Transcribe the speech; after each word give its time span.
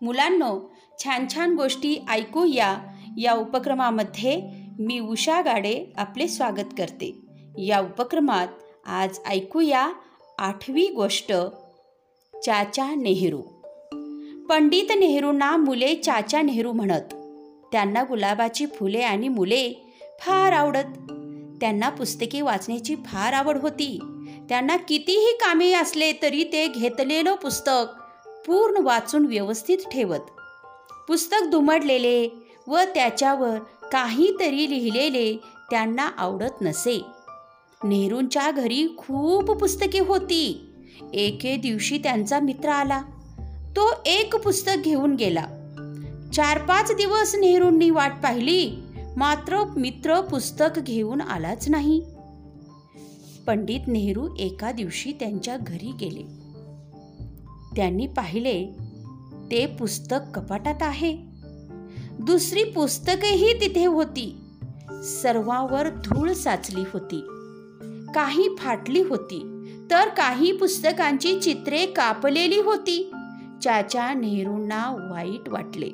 मुलांनो 0.00 0.72
छान 1.04 1.26
छान 1.34 1.54
गोष्टी 1.54 1.96
ऐकूया 2.08 2.78
या. 3.18 3.32
उपक्रमामध्ये 3.32 4.42
मी 4.78 5.00
उषा 5.00 5.40
गाडे 5.40 5.92
आपले 5.96 6.28
स्वागत 6.28 6.74
करते. 6.78 7.20
या 7.58 7.80
उपक्रमात 7.80 8.48
आज 8.86 9.18
ऐकूया 9.26 9.92
आठवी 10.38 10.86
गोष्ट 10.86 11.32
चाचा 12.44 12.94
नेहरू. 12.94 13.40
पंडित 14.48 14.92
नेहरूंना 14.98 15.56
मुले 15.56 15.94
चाचा 15.94 16.42
नेहरू 16.42 16.72
म्हणत. 16.72 17.14
त्यांना 17.72 18.02
गुलाबाची 18.02 18.66
फुले 18.66 19.00
आणि 19.00 19.28
मुले 19.28 19.94
फार 20.20 20.52
आवडत. 20.52 21.12
त्यांना 21.60 21.88
पुस्तके 21.88 22.40
वाचण्याची 22.40 22.94
फार 22.94 23.32
आवड 23.32 23.58
होती. 23.58 23.98
त्यांना 24.48 24.76
कितीही 24.76 25.32
कामे 25.32 25.72
असले 25.72 26.12
तरी 26.22 26.44
ते 26.44 26.66
घेतलेलं 26.66 27.34
पुस्तक 27.34 27.97
पूर्ण 28.48 28.82
वाचून 28.82 29.26
व्यवस्थित 29.26 29.78
ठेवत. 29.92 30.18
पुस्तक 31.08 31.46
दुमडलेले 31.46 32.46
व 32.68 32.78
त्याच्यावर 32.94 33.58
काहीतरी 33.92 34.70
लिहिलेले 34.70 35.36
त्यांना 35.70 36.08
आवडत 36.16 36.62
नसे. 36.62 37.02
नेहरूंच्या 37.84 38.50
घरी 38.50 38.94
खूप 38.98 39.50
पुस्तके 39.50 39.98
होती. 39.98 40.64
एके 41.14 41.56
दिवशी 41.56 41.98
त्यांचा 41.98 42.40
मित्र 42.40 42.68
आला. 42.68 43.02
तो 43.76 43.90
एक 44.06 44.36
पुस्तक 44.36 44.72
घेऊन 44.84 45.14
गेला. 45.14 45.46
चार 46.34 46.58
पाच 46.58 46.92
दिवस 46.92 47.34
नेहरूंनी 47.34 47.90
वाट 47.90 48.12
पाहिली. 48.22 48.82
मात्र 49.16 49.64
मित्र 49.76 50.20
पुस्तक 50.20 50.78
घेऊन 50.78 51.20
आलाच 51.20 51.68
नाही. 51.68 52.02
पंडित 53.46 53.80
नेहरू 53.86 54.28
एका 54.38 54.72
दिवशी 54.72 55.12
त्यांच्या 55.12 55.56
घरी 55.56 55.92
गेले. 56.00 56.47
त्यांनी 57.76 58.06
पाहिले 58.06 58.66
ते 59.50 59.66
पुस्तक 59.66 60.18
कपाटात 60.34 60.74
आहे. 60.80 61.16
दुसरी 62.20 62.64
पुस्तकही 62.64 63.60
तिथे 63.60 63.86
होती. 63.86 64.40
सर्वावर 65.04 65.88
धूळ 65.88 66.32
साचली 66.32 66.80
होती. 66.92 67.20
काही 68.14 68.56
फाटली 68.58 69.02
होती 69.02 69.64
तर 69.90 70.08
काही 70.08 70.52
पुस्तकांची 70.52 71.40
चित्रे 71.40 71.86
कापलेली 71.86 72.60
होती. 72.60 73.12
चाचा 73.62 74.14
नेहरूंना 74.14 75.08
वाईट 75.10 75.48
वाटले. 75.48 75.90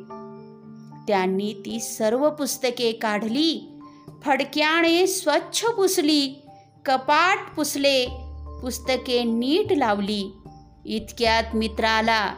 त्यांनी 1.09 1.53
ती 1.53 1.81
सर्व 1.81 2.31
पुस्तके 2.31 2.93
काढली 2.93 3.81
फडक्याने 4.25 5.07
स्वच्छ 5.07 5.65
पुसली 5.65 6.43
कपाट 6.85 7.39
पुसले 7.57 8.07
पुस्तके 8.63 9.23
नीट 9.25 9.73
लावली. 9.73 10.33
इतक्यात 10.85 11.57
मित्र 11.57 11.85
आला. 11.85 12.35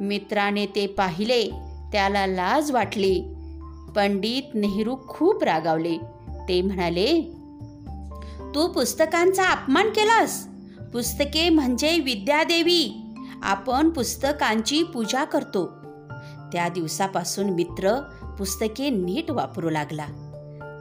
मित्राने 0.00 0.66
ते 0.66 0.86
पाहिले 0.86 1.46
त्याला 1.92 2.26
लाज 2.26 2.70
वाटली. 2.70 3.20
पंडित 3.96 4.54
नेहरू 4.54 4.96
खूप 5.08 5.44
रागावले. 5.44 5.96
ते 6.48 6.62
म्हणाले 6.62 7.32
तू 8.54 8.68
पुस्तकांचा 8.68 9.44
अपमान 9.44 9.88
केलास. 9.88 10.46
पुस्तके 10.92 11.48
म्हणजे 11.48 11.98
विद्यादेवी. 11.98 13.14
आपण 13.42 13.90
पुस्तकांची 13.90 14.82
पूजा 14.82 15.24
करतो. 15.24 15.66
त्या 16.52 16.68
दिवसापासून 16.68 17.50
मित्र 17.50 17.94
पुस्तके 18.38 18.90
नीट 18.90 19.30
वापरू 19.30 19.70
लागला. 19.70 20.06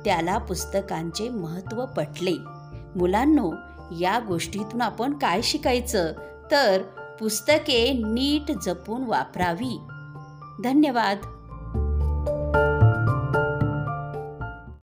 त्याला 0.06 0.38
पुस्तकांचे 0.38 1.30
महत्त्व 1.30 1.86
पटले. 1.86 2.34
मुलांनो 2.96 3.52
या 4.00 4.20
गोष्टीतून 4.28 4.82
आपण 4.82 5.14
काय 5.14 5.42
शिकायचं? 5.42 6.14
तर 6.52 6.82
पुस्तके 7.20 7.94
नीट 7.94 8.52
जपून 8.52 9.04
वापरावी. 9.04 9.80
धन्यवाद. 10.64 11.18